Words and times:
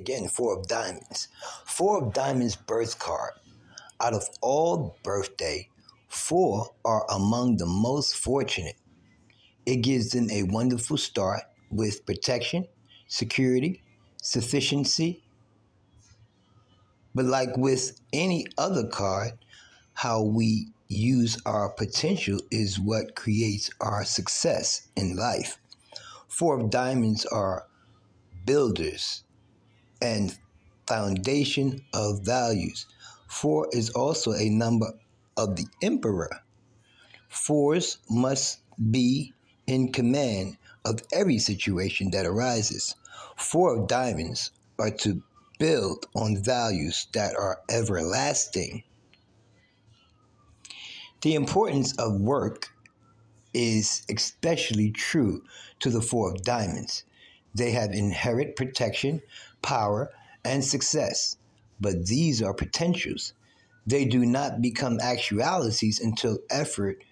Again, 0.00 0.28
Four 0.28 0.58
of 0.58 0.66
Diamonds. 0.66 1.28
Four 1.66 2.02
of 2.02 2.14
Diamonds 2.14 2.56
birth 2.56 2.98
card. 2.98 3.34
Out 4.00 4.14
of 4.14 4.24
all 4.40 4.96
birthday, 5.02 5.68
four 6.08 6.70
are 6.86 7.04
among 7.10 7.58
the 7.58 7.66
most 7.66 8.16
fortunate. 8.16 8.76
It 9.66 9.82
gives 9.82 10.12
them 10.12 10.30
a 10.30 10.44
wonderful 10.44 10.96
start 10.96 11.42
with 11.70 12.06
protection, 12.06 12.66
security, 13.08 13.82
sufficiency. 14.22 15.22
But 17.14 17.26
like 17.26 17.54
with 17.58 18.00
any 18.10 18.46
other 18.56 18.86
card, 18.86 19.32
how 19.92 20.22
we 20.22 20.68
use 20.88 21.36
our 21.44 21.68
potential 21.68 22.40
is 22.50 22.80
what 22.80 23.14
creates 23.14 23.68
our 23.82 24.06
success 24.06 24.88
in 24.96 25.14
life. 25.14 25.58
Four 26.26 26.58
of 26.58 26.70
Diamonds 26.70 27.26
are 27.26 27.66
builders 28.46 29.24
and 30.00 30.36
foundation 30.86 31.80
of 31.94 32.24
values. 32.24 32.86
Four 33.28 33.68
is 33.72 33.90
also 33.90 34.32
a 34.32 34.48
number 34.48 34.92
of 35.36 35.56
the 35.56 35.66
emperor. 35.82 36.42
Fours 37.28 37.98
must 38.08 38.60
be 38.90 39.32
in 39.66 39.92
command 39.92 40.56
of 40.84 41.00
every 41.12 41.38
situation 41.38 42.10
that 42.10 42.26
arises. 42.26 42.96
Four 43.36 43.76
of 43.78 43.88
diamonds 43.88 44.50
are 44.78 44.90
to 44.90 45.22
build 45.58 46.06
on 46.16 46.42
values 46.42 47.06
that 47.12 47.36
are 47.36 47.60
everlasting. 47.68 48.82
The 51.22 51.34
importance 51.34 51.96
of 51.98 52.20
work 52.20 52.68
is 53.52 54.02
especially 54.10 54.90
true 54.90 55.42
to 55.80 55.90
the 55.90 56.00
Four 56.00 56.32
of 56.32 56.42
Diamonds. 56.42 57.04
They 57.54 57.72
have 57.72 57.92
inherent 57.92 58.56
protection, 58.56 59.22
power, 59.62 60.10
and 60.44 60.64
success, 60.64 61.36
but 61.80 62.06
these 62.06 62.42
are 62.42 62.54
potentials. 62.54 63.34
They 63.86 64.04
do 64.04 64.24
not 64.24 64.62
become 64.62 65.00
actualities 65.00 66.00
until 66.00 66.38
effort 66.50 67.02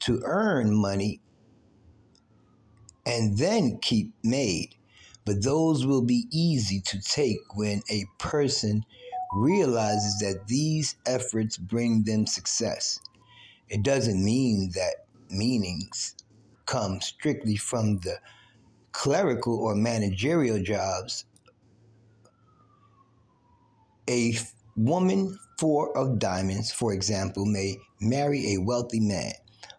to 0.00 0.20
earn 0.24 0.74
money 0.74 1.20
and 3.06 3.38
then 3.38 3.78
keep 3.80 4.12
made. 4.22 4.76
But 5.24 5.42
those 5.42 5.86
will 5.86 6.02
be 6.02 6.26
easy 6.30 6.80
to 6.82 7.00
take 7.00 7.38
when 7.54 7.82
a 7.90 8.04
person 8.18 8.84
realizes 9.34 10.18
that 10.20 10.46
these 10.46 10.96
efforts 11.06 11.56
bring 11.56 12.04
them 12.04 12.26
success. 12.26 13.00
It 13.68 13.82
doesn't 13.82 14.24
mean 14.24 14.70
that 14.74 15.06
meanings 15.30 16.14
come 16.66 17.00
strictly 17.00 17.56
from 17.56 17.98
the 17.98 18.18
clerical 18.96 19.58
or 19.60 19.74
managerial 19.74 20.58
jobs. 20.62 21.26
A 24.08 24.32
woman 24.74 25.38
four 25.58 25.94
of 25.96 26.18
diamonds, 26.18 26.72
for 26.72 26.94
example, 26.94 27.44
may 27.44 27.76
marry 28.00 28.54
a 28.54 28.58
wealthy 28.58 29.00
man, 29.00 29.32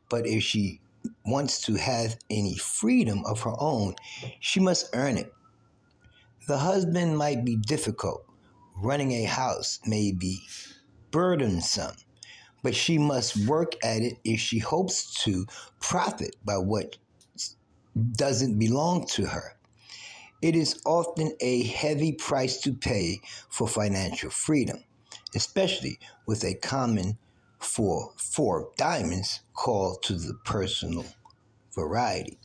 but 0.07 0.27
if 0.27 0.43
she 0.43 0.81
wants 1.25 1.61
to 1.61 1.73
have 1.73 2.15
any 2.29 2.57
freedom 2.57 3.23
of 3.25 3.41
her 3.41 3.55
own, 3.57 3.95
she 4.39 4.59
must 4.59 4.89
earn 4.93 5.17
it. 5.17 5.33
The 6.47 6.59
husband 6.59 7.17
might 7.17 7.43
be 7.43 7.55
difficult. 7.55 8.23
Running 8.75 9.13
a 9.13 9.23
house 9.23 9.79
may 9.87 10.11
be 10.11 10.41
burdensome 11.09 11.95
but 12.63 12.75
she 12.75 12.97
must 12.97 13.47
work 13.47 13.73
at 13.83 14.01
it 14.01 14.17
if 14.23 14.39
she 14.39 14.59
hopes 14.59 15.23
to 15.23 15.45
profit 15.79 16.35
by 16.43 16.57
what 16.57 16.97
doesn't 18.13 18.59
belong 18.59 19.05
to 19.07 19.25
her. 19.25 19.57
It 20.41 20.55
is 20.55 20.81
often 20.85 21.33
a 21.39 21.63
heavy 21.63 22.13
price 22.13 22.61
to 22.61 22.73
pay 22.73 23.21
for 23.49 23.67
financial 23.67 24.29
freedom, 24.29 24.83
especially 25.35 25.99
with 26.25 26.43
a 26.43 26.53
common 26.53 27.17
for 27.59 28.13
four 28.17 28.69
diamonds 28.77 29.41
called 29.53 30.03
to 30.03 30.13
the 30.13 30.35
personal 30.45 31.05
variety. 31.73 32.37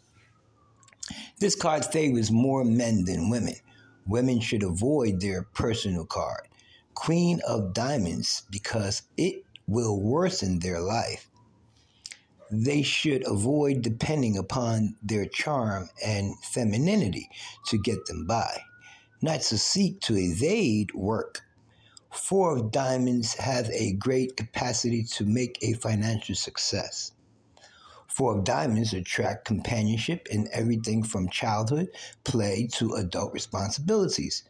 This 1.38 1.54
card 1.54 1.84
favors 1.84 2.30
more 2.30 2.64
men 2.64 3.04
than 3.04 3.28
women. 3.28 3.54
Women 4.06 4.40
should 4.40 4.62
avoid 4.62 5.20
their 5.20 5.42
personal 5.42 6.06
card, 6.06 6.48
Queen 6.94 7.40
of 7.46 7.74
Diamonds, 7.74 8.42
because 8.50 9.02
it 9.16 9.44
will 9.66 10.00
worsen 10.00 10.58
their 10.58 10.80
life. 10.80 11.28
They 12.54 12.82
should 12.82 13.26
avoid 13.26 13.80
depending 13.80 14.36
upon 14.36 14.96
their 15.02 15.24
charm 15.24 15.88
and 16.04 16.34
femininity 16.44 17.30
to 17.68 17.78
get 17.78 18.04
them 18.04 18.26
by, 18.26 18.60
not 19.22 19.40
to 19.44 19.56
seek 19.56 20.00
to 20.02 20.18
evade 20.18 20.92
work. 20.92 21.40
Four 22.12 22.58
of 22.58 22.70
Diamonds 22.70 23.32
have 23.36 23.70
a 23.70 23.94
great 23.94 24.36
capacity 24.36 25.02
to 25.02 25.24
make 25.24 25.56
a 25.62 25.72
financial 25.72 26.34
success. 26.34 27.12
Four 28.06 28.36
of 28.36 28.44
Diamonds 28.44 28.92
attract 28.92 29.46
companionship 29.46 30.28
in 30.30 30.46
everything 30.52 31.02
from 31.02 31.30
childhood 31.30 31.88
play 32.22 32.68
to 32.72 32.92
adult 32.96 33.32
responsibilities. 33.32 34.42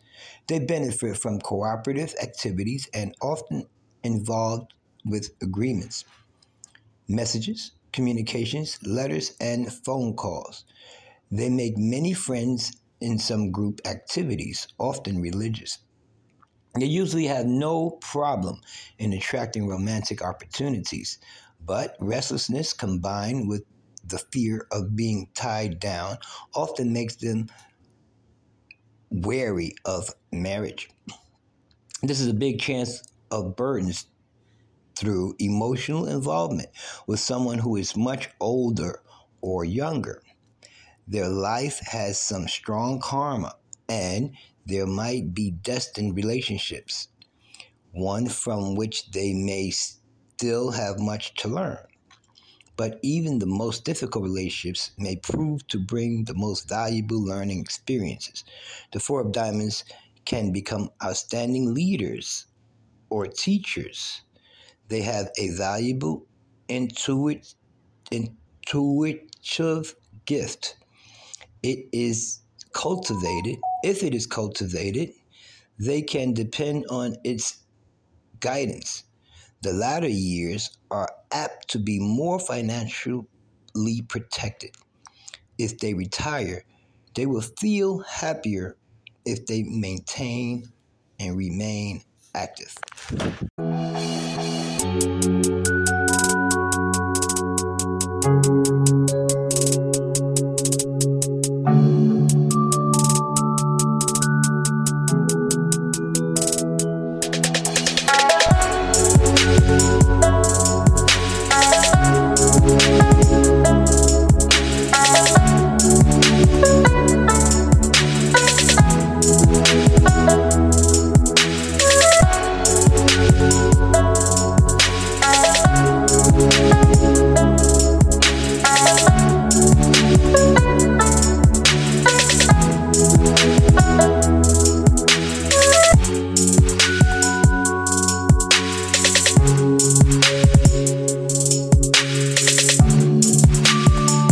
They 0.48 0.58
benefit 0.58 1.18
from 1.18 1.38
cooperative 1.38 2.16
activities 2.20 2.88
and 2.92 3.14
often 3.22 3.68
involved 4.02 4.74
with 5.04 5.30
agreements, 5.40 6.04
messages, 7.06 7.70
communications, 7.92 8.78
letters, 8.82 9.34
and 9.40 9.72
phone 9.72 10.14
calls. 10.14 10.64
They 11.30 11.48
make 11.48 11.76
many 11.76 12.12
friends 12.12 12.72
in 13.00 13.18
some 13.18 13.50
group 13.50 13.80
activities, 13.86 14.68
often 14.78 15.20
religious. 15.20 15.78
They 16.78 16.86
usually 16.86 17.26
have 17.26 17.46
no 17.46 17.90
problem 18.00 18.60
in 18.98 19.12
attracting 19.12 19.66
romantic 19.66 20.22
opportunities, 20.22 21.18
but 21.60 21.96
restlessness 22.00 22.72
combined 22.72 23.48
with 23.48 23.64
the 24.04 24.18
fear 24.32 24.66
of 24.72 24.96
being 24.96 25.28
tied 25.34 25.78
down 25.78 26.16
often 26.54 26.92
makes 26.92 27.16
them 27.16 27.48
wary 29.10 29.74
of 29.84 30.10
marriage. 30.32 30.88
This 32.02 32.20
is 32.20 32.28
a 32.28 32.34
big 32.34 32.60
chance 32.60 33.02
of 33.30 33.54
burdens 33.54 34.06
through 34.96 35.34
emotional 35.38 36.06
involvement 36.06 36.68
with 37.06 37.20
someone 37.20 37.58
who 37.58 37.76
is 37.76 37.96
much 37.96 38.28
older 38.40 39.02
or 39.40 39.64
younger. 39.64 40.22
Their 41.06 41.28
life 41.28 41.80
has 41.80 42.18
some 42.18 42.46
strong 42.48 43.00
karma, 43.00 43.56
and 43.88 44.32
there 44.64 44.86
might 44.86 45.34
be 45.34 45.50
destined 45.50 46.16
relationships, 46.16 47.08
one 47.90 48.28
from 48.28 48.74
which 48.76 49.10
they 49.10 49.34
may 49.34 49.70
still 49.70 50.70
have 50.70 50.98
much 50.98 51.34
to 51.34 51.48
learn. 51.48 51.78
But 52.76 52.98
even 53.02 53.38
the 53.38 53.46
most 53.46 53.84
difficult 53.84 54.24
relationships 54.24 54.92
may 54.96 55.16
prove 55.16 55.66
to 55.68 55.78
bring 55.78 56.24
the 56.24 56.34
most 56.34 56.68
valuable 56.68 57.22
learning 57.22 57.60
experiences. 57.60 58.44
The 58.92 59.00
Four 59.00 59.20
of 59.20 59.32
Diamonds 59.32 59.84
can 60.24 60.52
become 60.52 60.90
outstanding 61.04 61.74
leaders 61.74 62.46
or 63.10 63.26
teachers 63.26 64.22
they 64.92 65.00
have 65.00 65.30
a 65.38 65.48
valuable 65.48 66.26
intuit, 66.68 67.54
intuitive 68.10 69.94
gift. 70.26 70.76
It 71.62 71.88
is 71.92 72.40
cultivated. 72.74 73.56
If 73.82 74.02
it 74.02 74.14
is 74.14 74.26
cultivated, 74.26 75.14
they 75.78 76.02
can 76.02 76.34
depend 76.34 76.84
on 76.90 77.16
its 77.24 77.62
guidance. 78.40 79.04
The 79.62 79.72
latter 79.72 80.08
years 80.08 80.76
are 80.90 81.08
apt 81.32 81.68
to 81.68 81.78
be 81.78 81.98
more 81.98 82.38
financially 82.38 83.24
protected. 84.08 84.72
If 85.56 85.78
they 85.78 85.94
retire, 85.94 86.64
they 87.14 87.24
will 87.24 87.44
feel 87.58 88.00
happier 88.00 88.76
if 89.24 89.46
they 89.46 89.62
maintain 89.62 90.64
and 91.18 91.34
remain 91.34 92.02
active. 92.34 92.76
Thank 95.02 95.24
you. 98.46 98.71